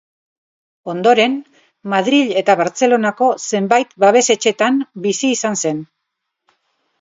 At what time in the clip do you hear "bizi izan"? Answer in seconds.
5.05-5.61